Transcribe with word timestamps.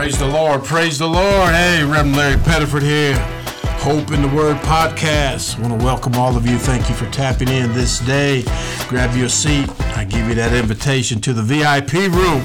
Praise 0.00 0.18
the 0.18 0.26
Lord. 0.26 0.64
Praise 0.64 0.98
the 0.98 1.06
Lord. 1.06 1.50
Hey, 1.50 1.84
Reverend 1.84 2.16
Larry 2.16 2.36
Pettiford 2.36 2.80
here. 2.80 3.14
Hope 3.80 4.12
in 4.12 4.22
the 4.22 4.34
Word 4.34 4.56
podcast. 4.62 5.58
I 5.58 5.60
want 5.60 5.78
to 5.78 5.84
welcome 5.84 6.14
all 6.14 6.38
of 6.38 6.46
you. 6.46 6.56
Thank 6.56 6.88
you 6.88 6.94
for 6.94 7.04
tapping 7.10 7.48
in 7.48 7.70
this 7.74 7.98
day. 7.98 8.42
Grab 8.88 9.14
your 9.14 9.28
seat. 9.28 9.68
I 9.98 10.04
give 10.04 10.26
you 10.26 10.34
that 10.36 10.54
invitation 10.54 11.20
to 11.20 11.34
the 11.34 11.42
VIP 11.42 11.92
room. 12.10 12.42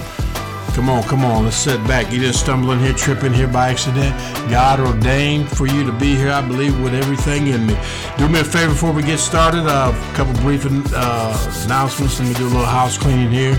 Come 0.75 0.89
on, 0.89 1.03
come 1.03 1.23
on. 1.23 1.45
Let's 1.45 1.55
sit 1.55 1.81
back. 1.87 2.11
You 2.11 2.19
just 2.19 2.45
in 2.49 2.79
here, 2.79 2.91
tripping 2.91 3.31
here 3.31 3.47
by 3.47 3.69
accident. 3.69 4.13
God 4.51 4.81
ordained 4.81 5.49
for 5.49 5.67
you 5.67 5.85
to 5.85 5.93
be 5.93 6.15
here, 6.15 6.29
I 6.29 6.45
believe, 6.45 6.77
with 6.81 6.93
everything 6.93 7.47
in 7.47 7.65
me. 7.65 7.77
Do 8.17 8.27
me 8.27 8.41
a 8.41 8.43
favor 8.43 8.73
before 8.73 8.91
we 8.91 9.01
get 9.01 9.19
started. 9.19 9.65
Uh, 9.65 9.93
a 9.95 10.15
couple 10.15 10.33
brief 10.41 10.65
uh, 10.65 11.63
announcements. 11.63 12.19
Let 12.19 12.27
me 12.27 12.35
do 12.35 12.43
a 12.43 12.51
little 12.51 12.65
house 12.65 12.97
cleaning 12.97 13.31
here. 13.31 13.55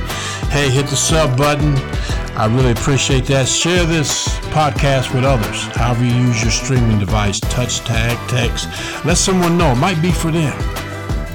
Hey, 0.51 0.69
hit 0.69 0.89
the 0.89 0.97
sub 0.97 1.39
button. 1.39 1.75
I 2.37 2.53
really 2.55 2.73
appreciate 2.73 3.25
that. 3.27 3.49
Share 3.49 3.87
this 3.87 4.29
podcast 4.51 5.15
with 5.15 5.25
others. 5.25 5.63
However 5.75 6.05
you 6.05 6.13
use 6.13 6.43
your 6.43 6.51
streaming 6.51 6.99
device, 6.99 7.41
touch, 7.41 7.79
tag, 7.79 8.19
text. 8.29 8.69
Let 9.07 9.17
someone 9.17 9.57
know. 9.57 9.73
It 9.73 9.77
might 9.77 10.03
be 10.03 10.13
for 10.13 10.31
them. 10.31 10.55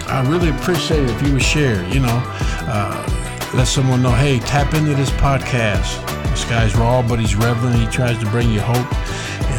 I 0.07 0.23
really 0.29 0.49
appreciate 0.49 1.09
if 1.09 1.19
you 1.23 1.33
would 1.33 1.41
share. 1.41 1.83
You 1.89 2.01
know. 2.01 2.21
Uh, 2.67 3.20
let 3.53 3.67
someone 3.67 4.01
know, 4.01 4.11
hey, 4.11 4.39
tap 4.39 4.73
into 4.73 4.95
this 4.95 5.09
podcast. 5.11 6.03
This 6.31 6.45
guy's 6.45 6.75
raw, 6.75 7.01
but 7.05 7.19
he's 7.19 7.35
reverent. 7.35 7.75
He 7.75 7.85
tries 7.87 8.17
to 8.19 8.25
bring 8.27 8.49
you 8.49 8.61
hope. 8.61 8.87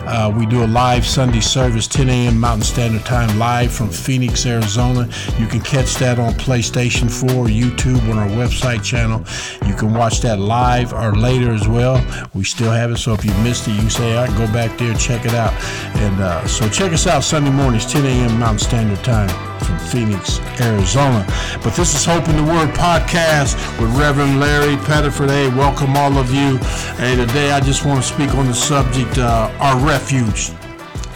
uh, 0.07 0.33
we 0.35 0.45
do 0.45 0.63
a 0.63 0.67
live 0.67 1.05
Sunday 1.05 1.41
service, 1.41 1.87
10 1.87 2.09
a.m. 2.09 2.39
Mountain 2.39 2.63
Standard 2.63 3.05
Time, 3.05 3.37
live 3.39 3.71
from 3.71 3.89
Phoenix, 3.89 4.45
Arizona. 4.45 5.09
You 5.37 5.47
can 5.47 5.61
catch 5.61 5.95
that 5.95 6.19
on 6.19 6.33
PlayStation 6.33 7.09
4, 7.09 7.45
YouTube, 7.45 8.01
on 8.11 8.17
our 8.17 8.27
website 8.27 8.83
channel. 8.83 9.23
You 9.67 9.75
can 9.75 9.93
watch 9.93 10.21
that 10.21 10.39
live 10.39 10.93
or 10.93 11.15
later 11.15 11.51
as 11.51 11.67
well. 11.67 12.05
We 12.33 12.43
still 12.43 12.71
have 12.71 12.91
it, 12.91 12.97
so 12.97 13.13
if 13.13 13.25
you 13.25 13.33
missed 13.43 13.67
it, 13.67 13.81
you 13.81 13.89
say, 13.89 14.15
I 14.15 14.27
right, 14.27 14.37
go 14.37 14.51
back 14.53 14.77
there, 14.77 14.93
check 14.95 15.25
it 15.25 15.33
out. 15.33 15.53
And 15.97 16.21
uh, 16.21 16.45
so 16.47 16.69
check 16.69 16.91
us 16.91 17.07
out 17.07 17.23
Sunday 17.23 17.51
mornings, 17.51 17.85
10 17.91 18.05
a.m. 18.05 18.39
Mountain 18.39 18.59
Standard 18.59 19.03
Time 19.03 19.29
from 19.59 19.79
Phoenix, 19.79 20.39
Arizona. 20.61 21.25
But 21.63 21.75
this 21.75 21.95
is 21.95 22.05
Hope 22.05 22.27
in 22.29 22.35
the 22.35 22.43
Word 22.43 22.69
podcast 22.75 23.55
with 23.79 23.95
Reverend 23.97 24.39
Larry 24.39 24.75
Pettiford. 24.77 25.29
Hey, 25.29 25.47
welcome 25.49 25.95
all 25.97 26.17
of 26.17 26.31
you. 26.33 26.57
Hey, 26.97 27.15
today 27.15 27.51
I 27.51 27.59
just 27.59 27.85
want 27.85 28.03
to 28.03 28.07
speak 28.07 28.33
on 28.35 28.47
the 28.47 28.53
subject, 28.53 29.17
uh, 29.17 29.51
our 29.59 29.77
refuge. 29.95 30.51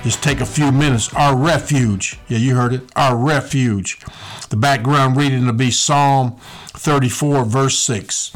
Just 0.03 0.23
take 0.23 0.39
a 0.39 0.45
few 0.45 0.71
minutes. 0.71 1.13
Our 1.13 1.35
refuge. 1.35 2.17
Yeah, 2.29 2.37
you 2.37 2.55
heard 2.55 2.71
it. 2.71 2.83
Our 2.95 3.17
refuge. 3.17 3.99
The 4.47 4.55
background 4.55 5.17
reading 5.17 5.45
will 5.45 5.51
be 5.51 5.69
Psalm 5.69 6.37
34, 6.67 7.43
verse 7.43 7.77
6. 7.77 8.31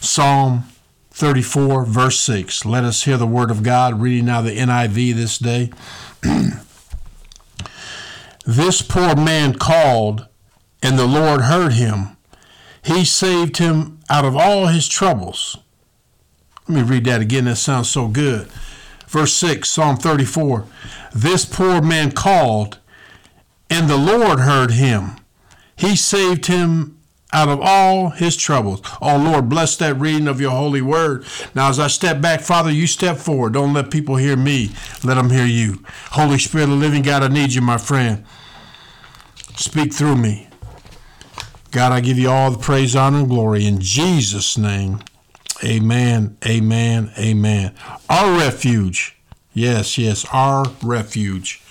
Psalm 0.00 0.64
34, 1.12 1.86
verse 1.86 2.20
6. 2.20 2.66
Let 2.66 2.84
us 2.84 3.04
hear 3.04 3.16
the 3.16 3.26
word 3.26 3.50
of 3.50 3.62
God. 3.62 4.02
Reading 4.02 4.26
now 4.26 4.42
the 4.42 4.54
NIV 4.54 5.14
this 5.14 5.38
day. 5.38 5.72
this 8.44 8.82
poor 8.82 9.16
man 9.16 9.54
called, 9.54 10.28
and 10.82 10.98
the 10.98 11.06
Lord 11.06 11.40
heard 11.40 11.72
him. 11.72 12.18
He 12.82 13.06
saved 13.06 13.56
him 13.56 14.00
out 14.10 14.26
of 14.26 14.36
all 14.36 14.66
his 14.66 14.88
troubles. 14.88 15.56
Let 16.68 16.76
me 16.76 16.82
read 16.82 17.06
that 17.06 17.22
again. 17.22 17.46
That 17.46 17.56
sounds 17.56 17.88
so 17.88 18.08
good. 18.08 18.50
Verse 19.14 19.32
6, 19.34 19.70
Psalm 19.70 19.96
34. 19.96 20.66
This 21.14 21.44
poor 21.44 21.80
man 21.80 22.10
called, 22.10 22.80
and 23.70 23.88
the 23.88 23.96
Lord 23.96 24.40
heard 24.40 24.72
him. 24.72 25.12
He 25.76 25.94
saved 25.94 26.46
him 26.46 26.98
out 27.32 27.48
of 27.48 27.60
all 27.62 28.10
his 28.10 28.36
troubles. 28.36 28.82
Oh 29.00 29.16
Lord, 29.16 29.48
bless 29.48 29.76
that 29.76 30.00
reading 30.00 30.26
of 30.26 30.40
your 30.40 30.50
holy 30.50 30.82
word. 30.82 31.24
Now, 31.54 31.68
as 31.68 31.78
I 31.78 31.86
step 31.86 32.20
back, 32.20 32.40
Father, 32.40 32.72
you 32.72 32.88
step 32.88 33.16
forward. 33.16 33.52
Don't 33.52 33.72
let 33.72 33.92
people 33.92 34.16
hear 34.16 34.36
me, 34.36 34.70
let 35.04 35.14
them 35.14 35.30
hear 35.30 35.46
you. 35.46 35.84
Holy 36.10 36.38
Spirit 36.38 36.64
of 36.64 36.70
the 36.70 36.74
living 36.74 37.02
God, 37.02 37.22
I 37.22 37.28
need 37.28 37.54
you, 37.54 37.62
my 37.62 37.78
friend. 37.78 38.24
Speak 39.54 39.94
through 39.94 40.16
me. 40.16 40.48
God, 41.70 41.92
I 41.92 42.00
give 42.00 42.18
you 42.18 42.30
all 42.30 42.50
the 42.50 42.58
praise, 42.58 42.96
honor, 42.96 43.18
and 43.18 43.28
glory 43.28 43.64
in 43.64 43.78
Jesus' 43.78 44.58
name. 44.58 44.98
Amen, 45.62 46.36
amen, 46.46 47.12
amen. 47.18 47.74
Our 48.08 48.38
refuge. 48.38 49.16
Yes, 49.52 49.96
yes, 49.96 50.26
our 50.32 50.64
refuge. 50.82 51.62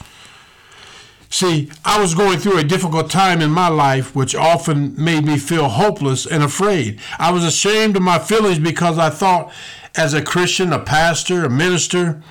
See, 1.29 1.71
I 1.83 1.99
was 1.99 2.13
going 2.13 2.37
through 2.37 2.59
a 2.59 2.63
difficult 2.63 3.09
time 3.09 3.41
in 3.41 3.49
my 3.49 3.67
life, 3.67 4.15
which 4.15 4.35
often 4.35 4.93
made 5.03 5.25
me 5.25 5.37
feel 5.37 5.67
hopeless 5.67 6.25
and 6.25 6.43
afraid. 6.43 6.99
I 7.17 7.31
was 7.31 7.43
ashamed 7.43 7.97
of 7.97 8.03
my 8.03 8.19
feelings 8.19 8.59
because 8.59 8.97
I 8.97 9.09
thought, 9.09 9.51
as 9.95 10.13
a 10.13 10.21
Christian, 10.21 10.71
a 10.71 10.79
pastor, 10.79 11.43
a 11.43 11.49
minister, 11.49 12.21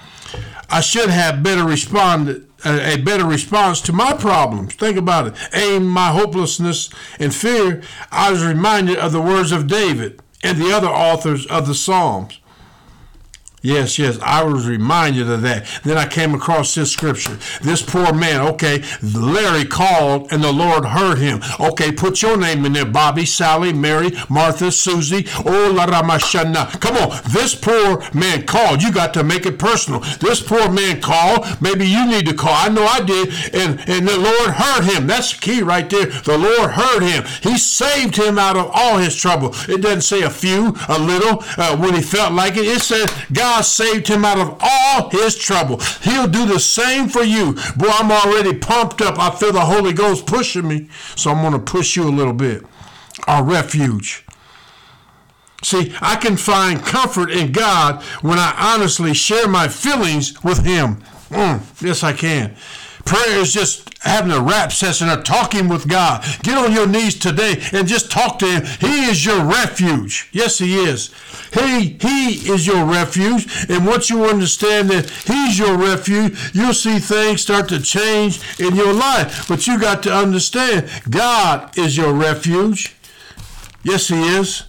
I 0.71 0.81
should 0.81 1.11
have 1.11 1.43
better 1.43 1.65
responded 1.65 2.49
a, 2.65 2.97
better 2.97 3.25
response 3.25 3.81
to 3.83 3.93
my 3.93 4.13
problems. 4.13 4.75
Think 4.75 4.97
about 4.97 5.27
it. 5.27 5.35
Aim 5.53 5.87
my 5.87 6.13
hopelessness 6.13 6.91
and 7.19 7.35
fear, 7.35 7.83
I 8.11 8.31
was 8.31 8.45
reminded 8.45 8.99
of 8.99 9.11
the 9.11 9.21
words 9.21 9.53
of 9.53 9.67
David 9.67 10.22
and 10.43 10.59
the 10.59 10.73
other 10.73 10.89
authors 10.89 11.47
of 11.47 11.67
the 11.67 11.75
Psalms. 11.75 12.39
Yes, 13.63 13.97
yes, 13.97 14.19
I 14.21 14.43
was 14.43 14.67
reminded 14.67 15.31
of 15.31 15.43
that. 15.43 15.67
Then 15.85 15.97
I 15.97 16.09
came 16.09 16.35
across 16.35 16.75
this 16.75 16.91
scripture. 16.91 17.39
This 17.63 17.81
poor 17.81 18.13
man, 18.13 18.41
okay, 18.41 18.83
Larry 19.03 19.65
called 19.65 20.33
and 20.33 20.43
the 20.43 20.53
Lord 20.53 20.85
heard 20.85 21.19
him. 21.19 21.41
Okay, 21.61 21.93
put 21.93 22.23
your 22.23 22.37
name 22.37 22.65
in 22.65 22.73
there, 22.73 22.85
Bobby, 22.85 23.25
Sally, 23.25 23.73
Mary, 23.73 24.11
Martha, 24.29 24.73
Susie, 24.73 25.27
oh 25.47 25.73
la 25.77 25.87
ramashana. 25.87 26.81
Come 26.81 26.97
on, 26.97 27.21
this 27.31 27.55
poor 27.55 28.03
man 28.13 28.47
called. 28.47 28.83
You 28.83 28.93
got 28.93 29.15
to 29.15 29.23
make 29.23 29.47
it 29.47 29.61
personal. 29.61 30.01
This 30.19 30.43
poor 30.43 30.69
man 30.69 31.01
called. 31.01 31.47
Maybe 31.61 31.87
you 31.87 32.05
need 32.07 32.27
to 32.27 32.35
call. 32.35 32.53
I 32.53 32.69
know 32.69 32.85
I 32.85 33.01
did. 33.01 33.29
And, 33.55 33.79
and 33.89 34.09
the 34.09 34.19
Lord 34.19 34.51
heard 34.51 34.85
him. 34.85 35.07
That's 35.07 35.35
the 35.35 35.41
key 35.41 35.63
right 35.63 35.89
there. 35.89 36.07
The 36.07 36.37
Lord 36.37 36.73
heard 36.73 37.03
him. 37.03 37.25
He 37.43 37.57
saved 37.59 38.17
him 38.17 38.39
out 38.39 38.57
of 38.57 38.71
all 38.75 38.99
his 38.99 39.15
trouble. 39.15 39.55
It 39.69 39.83
doesn't 39.83 40.03
say 40.03 40.23
a 40.23 40.31
few, 40.31 40.75
a 40.89 40.99
little, 40.99 41.45
uh, 41.57 41.77
when 41.77 41.95
he 41.95 42.03
felt 42.03 42.33
like 42.33 42.57
it. 42.57 42.67
It 42.67 42.81
said 42.81 43.09
God 43.33 43.52
God 43.53 43.67
saved 43.67 44.09
him 44.09 44.25
out 44.25 44.39
of 44.39 44.57
all 44.63 45.11
his 45.11 45.37
trouble. 45.37 45.79
He'll 46.03 46.27
do 46.27 46.47
the 46.47 46.59
same 46.59 47.11
for 47.11 47.23
you. 47.23 47.53
Boy, 47.77 47.91
I'm 47.91 48.11
already 48.11 48.57
pumped 48.57 49.03
up. 49.03 49.19
I 49.19 49.29
feel 49.29 49.53
the 49.53 49.61
Holy 49.61 49.93
Ghost 49.93 50.27
pushing 50.27 50.67
me. 50.67 50.89
So 51.17 51.31
I'm 51.31 51.43
going 51.43 51.53
to 51.53 51.59
push 51.59 51.95
you 51.95 52.05
a 52.05 52.09
little 52.09 52.33
bit. 52.33 52.65
Our 53.27 53.45
refuge. 53.45 54.25
See, 55.63 55.95
I 56.01 56.17
can 56.17 56.39
find 56.39 56.81
comfort 56.83 57.31
in 57.31 57.53
God 57.53 58.03
when 58.23 58.39
I 58.39 58.55
honestly 58.57 59.13
share 59.13 59.47
my 59.47 59.69
feelings 59.69 60.43
with 60.43 60.65
Him. 60.65 61.03
Mm, 61.29 61.61
yes, 61.83 62.03
I 62.03 62.15
can. 62.15 62.57
Prayer 63.05 63.41
is 63.41 63.53
just 63.53 63.93
having 64.03 64.33
a 64.33 64.41
rap 64.41 64.73
session 64.73 65.09
or 65.09 65.23
talking 65.23 65.69
with 65.69 65.89
God. 65.89 66.25
Get 66.43 66.59
on 66.59 66.73
your 66.73 66.87
knees 66.87 67.19
today 67.19 67.63
and 67.73 67.87
just 67.87 68.11
talk 68.11 68.39
to 68.41 68.47
Him. 68.47 68.65
He 68.81 69.05
is 69.05 69.25
your 69.25 69.45
refuge. 69.45 70.29
Yes, 70.33 70.59
He 70.59 70.75
is. 70.77 71.13
He, 71.53 71.99
he 72.01 72.51
is 72.51 72.67
your 72.67 72.85
refuge. 72.85 73.47
And 73.69 73.87
once 73.87 74.11
you 74.11 74.25
understand 74.25 74.91
that 74.91 75.11
He's 75.11 75.59
your 75.59 75.77
refuge, 75.77 76.51
you'll 76.55 76.75
see 76.75 76.99
things 76.99 77.43
start 77.43 77.69
to 77.69 77.81
change 77.81 78.61
in 78.61 78.75
your 78.75 78.93
life. 78.93 79.47
But 79.49 79.67
you 79.67 79.81
got 79.81 80.03
to 80.05 80.15
understand 80.15 80.89
God 81.11 81.77
is 81.79 81.97
your 81.97 82.13
refuge. 82.13 82.97
Yes, 83.85 84.09
He 84.09 84.21
is. 84.21 84.65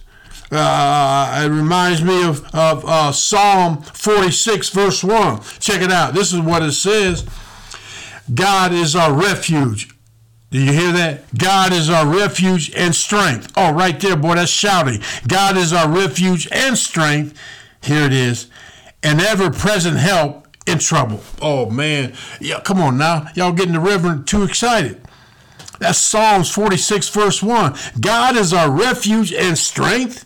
Uh, 0.50 1.42
it 1.44 1.48
reminds 1.48 2.02
me 2.02 2.24
of, 2.24 2.44
of 2.54 2.84
uh, 2.84 3.10
Psalm 3.10 3.82
46, 3.82 4.68
verse 4.68 5.02
1. 5.02 5.40
Check 5.58 5.82
it 5.82 5.90
out. 5.90 6.14
This 6.14 6.32
is 6.32 6.40
what 6.40 6.62
it 6.62 6.72
says. 6.72 7.26
God 8.32 8.72
is 8.72 8.96
our 8.96 9.12
refuge. 9.12 9.90
Do 10.50 10.60
you 10.60 10.72
hear 10.72 10.92
that? 10.92 11.22
God 11.36 11.72
is 11.72 11.90
our 11.90 12.06
refuge 12.06 12.72
and 12.74 12.94
strength. 12.94 13.52
Oh, 13.56 13.72
right 13.72 13.98
there, 13.98 14.16
boy, 14.16 14.36
that's 14.36 14.50
shouting. 14.50 15.00
God 15.26 15.56
is 15.56 15.72
our 15.72 15.88
refuge 15.88 16.48
and 16.52 16.78
strength. 16.78 17.36
Here 17.82 18.04
it 18.04 18.12
is. 18.12 18.46
An 19.02 19.20
ever 19.20 19.50
present 19.50 19.96
help 19.96 20.46
in 20.66 20.78
trouble. 20.78 21.20
Oh, 21.42 21.68
man. 21.68 22.14
Yeah, 22.40 22.60
come 22.60 22.80
on 22.80 22.96
now. 22.96 23.26
Y'all 23.34 23.52
getting 23.52 23.74
the 23.74 23.80
Reverend 23.80 24.26
too 24.26 24.44
excited. 24.44 25.00
That's 25.80 25.98
Psalms 25.98 26.50
46, 26.50 27.08
verse 27.08 27.42
1. 27.42 27.74
God 28.00 28.36
is 28.36 28.52
our 28.52 28.70
refuge 28.70 29.32
and 29.32 29.58
strength, 29.58 30.23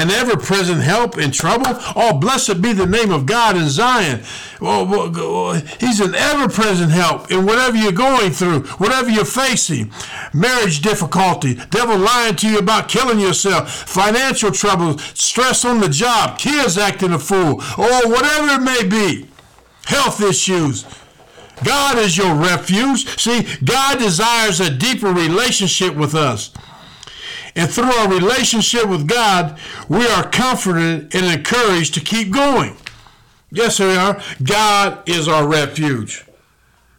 an 0.00 0.10
ever 0.10 0.36
present 0.36 0.80
help 0.80 1.18
in 1.18 1.30
trouble. 1.30 1.66
Oh, 1.94 2.18
blessed 2.18 2.62
be 2.62 2.72
the 2.72 2.86
name 2.86 3.10
of 3.10 3.26
God 3.26 3.54
in 3.54 3.68
Zion. 3.68 4.22
Oh, 4.62 5.52
he's 5.78 6.00
an 6.00 6.14
ever 6.14 6.48
present 6.48 6.90
help 6.90 7.30
in 7.30 7.44
whatever 7.44 7.76
you're 7.76 7.92
going 7.92 8.30
through, 8.30 8.62
whatever 8.78 9.10
you're 9.10 9.26
facing. 9.26 9.92
Marriage 10.32 10.80
difficulty, 10.80 11.54
devil 11.70 11.98
lying 11.98 12.36
to 12.36 12.48
you 12.48 12.58
about 12.58 12.88
killing 12.88 13.20
yourself, 13.20 13.70
financial 13.70 14.50
troubles, 14.50 15.02
stress 15.14 15.64
on 15.66 15.80
the 15.80 15.88
job, 15.88 16.38
kids 16.38 16.78
acting 16.78 17.12
a 17.12 17.18
fool, 17.18 17.62
or 17.76 18.08
whatever 18.10 18.54
it 18.54 18.62
may 18.62 18.82
be, 18.82 19.28
health 19.84 20.22
issues. 20.22 20.86
God 21.62 21.98
is 21.98 22.16
your 22.16 22.34
refuge. 22.34 23.06
See, 23.20 23.46
God 23.62 23.98
desires 23.98 24.60
a 24.60 24.70
deeper 24.70 25.12
relationship 25.12 25.94
with 25.94 26.14
us. 26.14 26.52
And 27.56 27.70
through 27.70 27.92
our 27.92 28.08
relationship 28.08 28.86
with 28.86 29.08
God, 29.08 29.58
we 29.88 30.06
are 30.06 30.28
comforted 30.28 31.14
and 31.14 31.26
encouraged 31.26 31.94
to 31.94 32.00
keep 32.00 32.32
going. 32.32 32.76
Yes, 33.50 33.80
we 33.80 33.96
are. 33.96 34.22
God 34.42 35.08
is 35.08 35.28
our 35.28 35.46
refuge. 35.46 36.24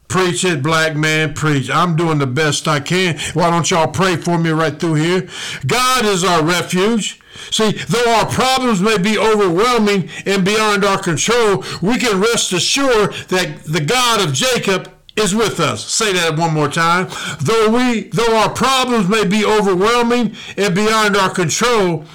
Preach 0.09 0.43
it, 0.43 0.61
black 0.61 0.97
man, 0.97 1.33
preach. 1.33 1.69
I'm 1.69 1.95
doing 1.95 2.17
the 2.17 2.27
best 2.27 2.67
I 2.67 2.81
can. 2.81 3.17
Why 3.33 3.49
don't 3.49 3.71
y'all 3.71 3.87
pray 3.87 4.17
for 4.17 4.37
me 4.37 4.49
right 4.49 4.77
through 4.77 4.95
here? 4.95 5.29
God 5.65 6.03
is 6.03 6.25
our 6.25 6.43
refuge. 6.43 7.21
See, 7.49 7.71
though 7.71 8.13
our 8.15 8.25
problems 8.25 8.81
may 8.81 8.97
be 8.97 9.17
overwhelming 9.17 10.09
and 10.25 10.43
beyond 10.43 10.83
our 10.83 11.01
control, 11.01 11.63
we 11.81 11.97
can 11.97 12.19
rest 12.19 12.51
assured 12.51 13.13
that 13.29 13.63
the 13.63 13.79
God 13.79 14.21
of 14.21 14.33
Jacob 14.33 14.91
is 15.15 15.35
with 15.35 15.59
us. 15.59 15.85
Say 15.85 16.13
that 16.13 16.37
one 16.37 16.53
more 16.53 16.69
time. 16.69 17.07
Though 17.39 17.69
we 17.69 18.09
though 18.09 18.37
our 18.37 18.49
problems 18.49 19.07
may 19.07 19.25
be 19.25 19.45
overwhelming 19.45 20.35
and 20.57 20.75
beyond 20.75 21.17
our 21.17 21.29
control, 21.29 22.05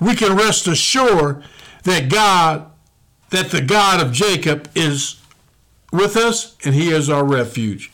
we 0.00 0.14
can 0.14 0.36
rest 0.36 0.66
assured 0.66 1.44
that 1.84 2.08
God 2.08 2.70
that 3.30 3.50
the 3.50 3.60
God 3.60 4.00
of 4.00 4.12
Jacob 4.12 4.68
is 4.74 5.20
with 5.92 6.16
us 6.16 6.56
and 6.64 6.74
he 6.74 6.90
is 6.90 7.10
our 7.10 7.24
refuge. 7.24 7.90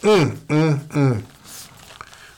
Mm, 0.00 0.36
mm, 0.46 0.78
mm. 0.78 1.22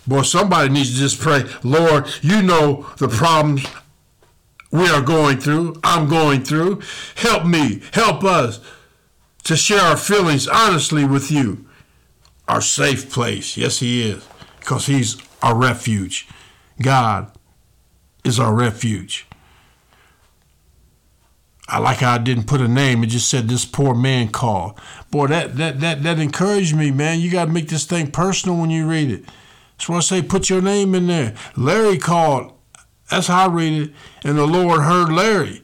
Boy, 0.07 0.23
somebody 0.23 0.69
needs 0.69 0.93
to 0.93 0.99
just 0.99 1.19
pray, 1.21 1.45
Lord, 1.65 2.07
you 2.23 2.41
know 2.43 2.87
the 2.99 3.09
problems 3.09 3.67
we 4.71 4.89
are 4.89 5.03
going 5.03 5.39
through, 5.39 5.81
I'm 5.83 6.09
going 6.09 6.45
through. 6.45 6.83
Help 7.17 7.45
me, 7.45 7.83
help 7.93 8.23
us 8.23 8.61
to 9.47 9.57
share 9.57 9.81
our 9.81 9.97
feelings 9.97 10.49
honestly 10.49 11.05
with 11.05 11.31
you. 11.31 11.67
Our 12.49 12.61
safe 12.61 13.13
place. 13.13 13.57
Yes, 13.57 13.79
He 13.79 14.09
is, 14.09 14.27
because 14.59 14.87
He's 14.87 15.17
our 15.41 15.57
refuge. 15.57 16.29
God 16.83 17.31
is 18.25 18.41
our 18.41 18.53
refuge. 18.53 19.27
I 21.69 21.79
like 21.79 21.99
how 21.99 22.15
I 22.15 22.19
didn't 22.19 22.47
put 22.49 22.61
a 22.61 22.69
name. 22.69 23.03
It 23.03 23.09
just 23.09 23.29
said 23.29 23.49
this 23.49 23.65
poor 23.65 23.95
man 23.95 24.29
called. 24.29 24.81
Boy, 25.11 25.29
that 25.29 25.57
that 25.57 25.81
that 25.81 26.03
that 26.03 26.19
encouraged 26.19 26.77
me, 26.77 26.91
man. 26.91 27.21
You 27.21 27.31
got 27.31 27.47
to 27.47 27.51
make 27.53 27.69
this 27.69 27.85
thing 27.85 28.11
personal 28.11 28.57
when 28.59 28.71
you 28.71 28.89
read 28.89 29.11
it. 29.11 29.25
That's 29.77 29.89
why 29.89 29.97
I 29.97 30.01
say 30.01 30.23
put 30.23 30.51
your 30.51 30.63
name 30.63 30.95
in 30.95 31.07
there. 31.07 31.35
Larry 31.57 31.99
called. 31.99 32.53
That's 33.11 33.29
how 33.29 33.49
I 33.49 33.53
read 33.53 33.83
it. 33.83 33.95
And 34.25 34.39
the 34.39 34.47
Lord 34.47 34.83
heard 34.83 35.13
Larry. 35.13 35.63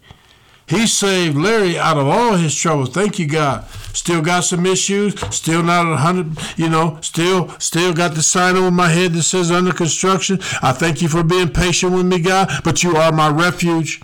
He 0.72 0.86
saved 0.86 1.36
Larry 1.36 1.78
out 1.78 1.98
of 1.98 2.06
all 2.06 2.36
his 2.36 2.54
troubles. 2.54 2.88
Thank 2.88 3.19
you, 3.19 3.26
God. 3.28 3.69
Still 3.92 4.22
got 4.22 4.40
some 4.40 4.64
issues. 4.64 5.20
Still 5.34 5.62
not 5.62 5.86
a 5.86 5.98
hundred. 5.98 6.38
You 6.56 6.70
know. 6.70 6.98
Still, 7.02 7.50
still 7.58 7.92
got 7.92 8.14
the 8.14 8.22
sign 8.22 8.56
over 8.56 8.70
my 8.70 8.88
head 8.88 9.12
that 9.12 9.24
says 9.24 9.50
under 9.50 9.74
construction. 9.74 10.38
I 10.62 10.72
thank 10.72 11.02
you 11.02 11.08
for 11.08 11.22
being 11.22 11.50
patient 11.50 11.92
with 11.92 12.06
me, 12.06 12.20
God. 12.20 12.50
But 12.64 12.82
you 12.82 12.96
are 12.96 13.12
my 13.12 13.28
refuge. 13.28 14.00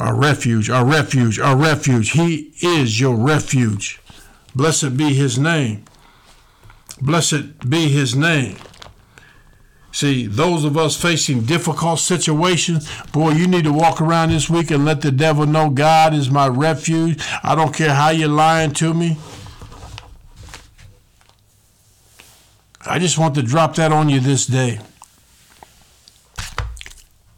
Our 0.00 0.16
refuge. 0.16 0.68
Our 0.68 0.84
refuge. 0.84 1.38
Our 1.38 1.56
refuge. 1.56 2.10
He 2.10 2.52
is 2.62 2.98
your 2.98 3.14
refuge. 3.14 4.00
Blessed 4.56 4.96
be 4.96 5.14
His 5.14 5.38
name. 5.38 5.84
Blessed 7.00 7.70
be 7.70 7.90
His 7.90 8.16
name. 8.16 8.56
See, 9.92 10.26
those 10.26 10.64
of 10.64 10.78
us 10.78 11.00
facing 11.00 11.42
difficult 11.42 12.00
situations, 12.00 12.90
boy, 13.12 13.32
you 13.32 13.46
need 13.46 13.64
to 13.64 13.72
walk 13.72 14.00
around 14.00 14.30
this 14.30 14.48
week 14.48 14.70
and 14.70 14.86
let 14.86 15.02
the 15.02 15.12
devil 15.12 15.44
know 15.44 15.68
God 15.68 16.14
is 16.14 16.30
my 16.30 16.48
refuge. 16.48 17.22
I 17.42 17.54
don't 17.54 17.74
care 17.74 17.94
how 17.94 18.08
you're 18.08 18.28
lying 18.28 18.72
to 18.74 18.94
me. 18.94 19.18
I 22.86 22.98
just 22.98 23.18
want 23.18 23.34
to 23.34 23.42
drop 23.42 23.76
that 23.76 23.92
on 23.92 24.08
you 24.08 24.18
this 24.18 24.46
day. 24.46 24.80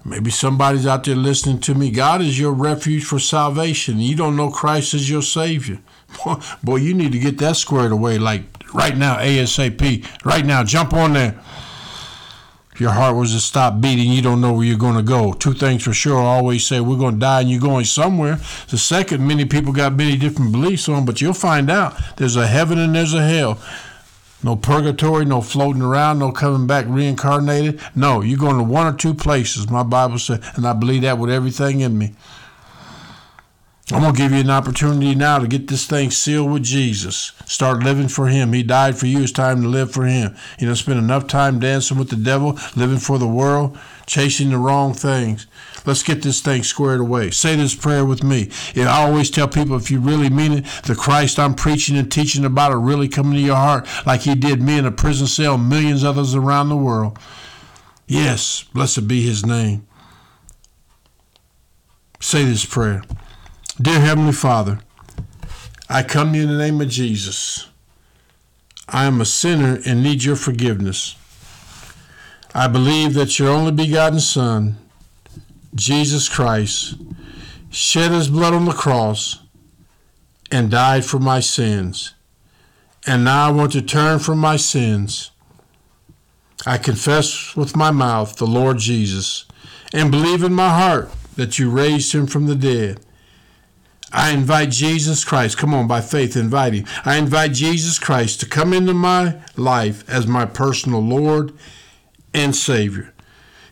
Maybe 0.04 0.30
somebody's 0.30 0.86
out 0.86 1.04
there 1.04 1.16
listening 1.16 1.60
to 1.60 1.74
me. 1.74 1.90
God 1.90 2.20
is 2.20 2.38
your 2.38 2.52
refuge 2.52 3.04
for 3.04 3.18
salvation. 3.18 3.98
You 3.98 4.14
don't 4.14 4.36
know 4.36 4.50
Christ 4.50 4.94
as 4.94 5.10
your 5.10 5.22
Savior. 5.22 5.80
Boy, 6.62 6.76
you 6.76 6.94
need 6.94 7.12
to 7.12 7.18
get 7.18 7.38
that 7.38 7.56
squared 7.56 7.90
away 7.90 8.18
like 8.18 8.44
right 8.72 8.96
now, 8.96 9.16
ASAP. 9.16 10.06
Right 10.24 10.44
now, 10.46 10.62
jump 10.62 10.92
on 10.92 11.14
there. 11.14 11.40
If 12.74 12.80
your 12.80 12.90
heart 12.90 13.14
was 13.14 13.32
to 13.32 13.38
stop 13.38 13.80
beating, 13.80 14.10
you 14.10 14.20
don't 14.20 14.40
know 14.40 14.52
where 14.52 14.64
you're 14.64 14.76
going 14.76 14.96
to 14.96 15.02
go. 15.02 15.32
Two 15.32 15.54
things 15.54 15.84
for 15.84 15.92
sure. 15.92 16.18
I 16.18 16.24
always 16.24 16.66
say 16.66 16.80
we're 16.80 16.98
going 16.98 17.14
to 17.14 17.20
die 17.20 17.42
and 17.42 17.48
you're 17.48 17.60
going 17.60 17.84
somewhere. 17.84 18.40
The 18.68 18.78
second, 18.78 19.24
many 19.24 19.44
people 19.44 19.72
got 19.72 19.94
many 19.94 20.16
different 20.16 20.50
beliefs 20.50 20.88
on, 20.88 21.04
but 21.04 21.20
you'll 21.20 21.34
find 21.34 21.70
out 21.70 21.94
there's 22.16 22.34
a 22.34 22.48
heaven 22.48 22.80
and 22.80 22.92
there's 22.92 23.14
a 23.14 23.24
hell. 23.24 23.60
No 24.42 24.56
purgatory, 24.56 25.24
no 25.24 25.40
floating 25.40 25.82
around, 25.82 26.18
no 26.18 26.32
coming 26.32 26.66
back 26.66 26.86
reincarnated. 26.88 27.80
No, 27.94 28.22
you're 28.22 28.38
going 28.38 28.58
to 28.58 28.64
one 28.64 28.92
or 28.92 28.96
two 28.96 29.14
places, 29.14 29.70
my 29.70 29.84
Bible 29.84 30.18
said, 30.18 30.42
and 30.56 30.66
I 30.66 30.72
believe 30.72 31.02
that 31.02 31.16
with 31.16 31.30
everything 31.30 31.78
in 31.78 31.96
me. 31.96 32.14
I'm 33.92 34.00
going 34.00 34.14
to 34.14 34.18
give 34.18 34.32
you 34.32 34.38
an 34.38 34.48
opportunity 34.48 35.14
now 35.14 35.38
to 35.38 35.46
get 35.46 35.68
this 35.68 35.86
thing 35.86 36.10
sealed 36.10 36.50
with 36.50 36.62
Jesus. 36.62 37.32
Start 37.44 37.82
living 37.82 38.08
for 38.08 38.28
Him. 38.28 38.54
He 38.54 38.62
died 38.62 38.96
for 38.96 39.04
you. 39.04 39.22
It's 39.22 39.30
time 39.30 39.60
to 39.60 39.68
live 39.68 39.92
for 39.92 40.06
Him. 40.06 40.34
You 40.58 40.66
know, 40.66 40.72
spend 40.72 40.98
enough 40.98 41.26
time 41.26 41.58
dancing 41.58 41.98
with 41.98 42.08
the 42.08 42.16
devil, 42.16 42.58
living 42.76 42.96
for 42.96 43.18
the 43.18 43.28
world, 43.28 43.78
chasing 44.06 44.48
the 44.48 44.56
wrong 44.56 44.94
things. 44.94 45.46
Let's 45.84 46.02
get 46.02 46.22
this 46.22 46.40
thing 46.40 46.62
squared 46.62 47.00
away. 47.00 47.30
Say 47.30 47.56
this 47.56 47.74
prayer 47.74 48.06
with 48.06 48.24
me. 48.24 48.48
I 48.74 48.86
always 48.86 49.30
tell 49.30 49.48
people 49.48 49.76
if 49.76 49.90
you 49.90 50.00
really 50.00 50.30
mean 50.30 50.52
it, 50.52 50.64
the 50.86 50.94
Christ 50.94 51.38
I'm 51.38 51.52
preaching 51.52 51.98
and 51.98 52.10
teaching 52.10 52.46
about 52.46 52.72
are 52.72 52.80
really 52.80 53.06
coming 53.06 53.34
to 53.34 53.38
your 53.38 53.56
heart 53.56 53.86
like 54.06 54.22
He 54.22 54.34
did 54.34 54.62
me 54.62 54.78
in 54.78 54.86
a 54.86 54.92
prison 54.92 55.26
cell, 55.26 55.58
millions 55.58 56.04
others 56.04 56.34
around 56.34 56.70
the 56.70 56.76
world. 56.76 57.18
Yes, 58.06 58.62
blessed 58.72 59.06
be 59.06 59.20
His 59.26 59.44
name. 59.44 59.86
Say 62.18 62.46
this 62.46 62.64
prayer. 62.64 63.02
Dear 63.82 63.98
Heavenly 63.98 64.32
Father, 64.32 64.78
I 65.88 66.04
come 66.04 66.30
to 66.30 66.38
you 66.38 66.44
in 66.44 66.48
the 66.48 66.56
name 66.56 66.80
of 66.80 66.88
Jesus. 66.88 67.66
I 68.88 69.06
am 69.06 69.20
a 69.20 69.24
sinner 69.24 69.80
and 69.84 70.00
need 70.00 70.22
your 70.22 70.36
forgiveness. 70.36 71.16
I 72.54 72.68
believe 72.68 73.14
that 73.14 73.36
your 73.36 73.48
only 73.48 73.72
begotten 73.72 74.20
Son, 74.20 74.78
Jesus 75.74 76.28
Christ, 76.28 76.94
shed 77.68 78.12
his 78.12 78.28
blood 78.28 78.54
on 78.54 78.66
the 78.66 78.72
cross 78.72 79.40
and 80.52 80.70
died 80.70 81.04
for 81.04 81.18
my 81.18 81.40
sins. 81.40 82.14
And 83.08 83.24
now 83.24 83.48
I 83.48 83.50
want 83.50 83.72
to 83.72 83.82
turn 83.82 84.20
from 84.20 84.38
my 84.38 84.56
sins. 84.56 85.32
I 86.64 86.78
confess 86.78 87.56
with 87.56 87.74
my 87.74 87.90
mouth 87.90 88.36
the 88.36 88.46
Lord 88.46 88.78
Jesus 88.78 89.46
and 89.92 90.12
believe 90.12 90.44
in 90.44 90.54
my 90.54 90.68
heart 90.68 91.10
that 91.34 91.58
you 91.58 91.70
raised 91.70 92.14
him 92.14 92.28
from 92.28 92.46
the 92.46 92.54
dead. 92.54 93.00
I 94.14 94.30
invite 94.30 94.70
Jesus 94.70 95.24
Christ, 95.24 95.58
come 95.58 95.74
on, 95.74 95.88
by 95.88 96.00
faith, 96.00 96.36
invite 96.36 96.72
him. 96.72 96.86
I 97.04 97.16
invite 97.16 97.52
Jesus 97.52 97.98
Christ 97.98 98.38
to 98.40 98.46
come 98.46 98.72
into 98.72 98.94
my 98.94 99.42
life 99.56 100.08
as 100.08 100.24
my 100.24 100.46
personal 100.46 101.00
Lord 101.00 101.52
and 102.32 102.54
Savior. 102.54 103.12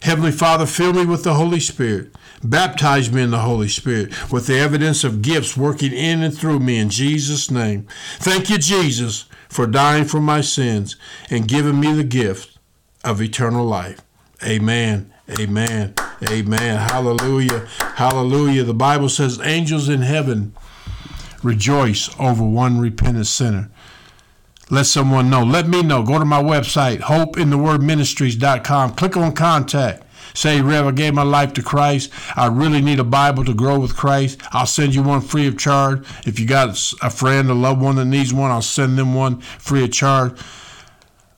Heavenly 0.02 0.32
Father, 0.32 0.66
fill 0.66 0.94
me 0.94 1.06
with 1.06 1.22
the 1.22 1.34
Holy 1.34 1.60
Spirit. 1.60 2.12
Baptize 2.42 3.12
me 3.12 3.22
in 3.22 3.30
the 3.30 3.38
Holy 3.38 3.68
Spirit 3.68 4.32
with 4.32 4.48
the 4.48 4.58
evidence 4.58 5.04
of 5.04 5.22
gifts 5.22 5.56
working 5.56 5.92
in 5.92 6.24
and 6.24 6.36
through 6.36 6.58
me 6.58 6.78
in 6.78 6.90
Jesus' 6.90 7.48
name. 7.48 7.86
Thank 8.16 8.50
you, 8.50 8.58
Jesus, 8.58 9.26
for 9.48 9.68
dying 9.68 10.06
for 10.06 10.20
my 10.20 10.40
sins 10.40 10.96
and 11.30 11.46
giving 11.46 11.78
me 11.78 11.92
the 11.92 12.02
gift 12.02 12.58
of 13.04 13.22
eternal 13.22 13.64
life. 13.64 14.00
Amen. 14.44 15.12
Amen. 15.38 15.94
Amen. 16.28 16.78
Hallelujah. 16.78 17.66
Hallelujah. 17.94 18.64
The 18.64 18.74
Bible 18.74 19.08
says 19.08 19.40
angels 19.40 19.88
in 19.88 20.02
heaven 20.02 20.54
rejoice 21.42 22.08
over 22.18 22.44
one 22.44 22.78
repentant 22.78 23.26
sinner. 23.26 23.70
Let 24.70 24.86
someone 24.86 25.28
know. 25.28 25.42
Let 25.42 25.68
me 25.68 25.82
know. 25.82 26.02
Go 26.02 26.18
to 26.18 26.24
my 26.24 26.42
website, 26.42 27.00
hopeinthewordministries.com. 27.00 28.94
Click 28.94 29.16
on 29.16 29.32
contact. 29.32 30.04
Say, 30.34 30.62
Rev, 30.62 30.86
I 30.86 30.90
gave 30.92 31.12
my 31.12 31.24
life 31.24 31.52
to 31.54 31.62
Christ. 31.62 32.10
I 32.36 32.46
really 32.46 32.80
need 32.80 32.98
a 32.98 33.04
Bible 33.04 33.44
to 33.44 33.52
grow 33.52 33.78
with 33.78 33.94
Christ. 33.96 34.40
I'll 34.52 34.64
send 34.64 34.94
you 34.94 35.02
one 35.02 35.20
free 35.20 35.46
of 35.46 35.58
charge. 35.58 36.06
If 36.24 36.40
you 36.40 36.46
got 36.46 36.70
a 37.02 37.10
friend, 37.10 37.50
a 37.50 37.54
loved 37.54 37.82
one 37.82 37.96
that 37.96 38.06
needs 38.06 38.32
one, 38.32 38.50
I'll 38.50 38.62
send 38.62 38.96
them 38.96 39.14
one 39.14 39.40
free 39.40 39.84
of 39.84 39.92
charge. 39.92 40.38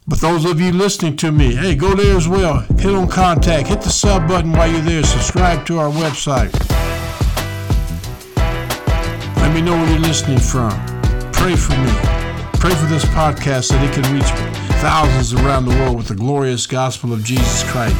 But 0.06 0.20
those 0.20 0.44
of 0.44 0.60
you 0.60 0.70
listening 0.70 1.16
to 1.16 1.32
me, 1.32 1.54
hey, 1.54 1.74
go 1.74 1.94
there 1.94 2.14
as 2.14 2.28
well. 2.28 2.60
Hit 2.78 2.94
on 2.94 3.08
contact. 3.08 3.68
Hit 3.68 3.80
the 3.80 3.88
sub 3.88 4.28
button 4.28 4.52
while 4.52 4.70
you're 4.70 4.82
there. 4.82 5.02
Subscribe 5.02 5.64
to 5.64 5.78
our 5.78 5.88
website. 5.90 6.52
Let 9.38 9.54
me 9.54 9.62
know 9.62 9.72
where 9.72 9.90
you're 9.90 10.00
listening 10.00 10.40
from. 10.40 10.72
Pray 11.32 11.56
for 11.56 11.72
me. 11.78 11.92
Pray 12.60 12.74
for 12.74 12.84
this 12.84 13.06
podcast 13.16 13.70
that 13.70 13.82
it 13.82 13.94
can 13.94 14.04
reach 14.12 14.28
thousands 14.82 15.32
around 15.32 15.64
the 15.64 15.74
world 15.76 15.96
with 15.96 16.08
the 16.08 16.14
glorious 16.14 16.66
gospel 16.66 17.14
of 17.14 17.24
Jesus 17.24 17.62
Christ. 17.70 17.96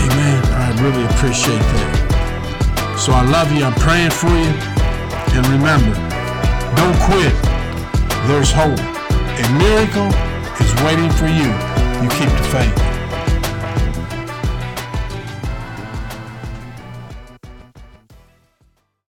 Amen. 0.00 0.42
I 0.56 0.72
really 0.80 1.04
appreciate 1.04 1.58
that. 1.58 2.96
So 2.98 3.12
I 3.12 3.22
love 3.28 3.52
you. 3.52 3.62
I'm 3.62 3.74
praying 3.74 4.10
for 4.10 4.28
you. 4.28 4.54
And 5.36 5.46
remember, 5.48 5.92
don't 6.76 6.96
quit. 7.04 7.34
There's 8.26 8.50
hope. 8.50 8.93
A 9.36 9.58
miracle 9.58 10.06
is 10.60 10.72
waiting 10.84 11.10
for 11.10 11.26
you. 11.26 11.50
You 12.00 12.08
keep 12.10 12.30
the 12.30 12.48
faith. 12.52 12.83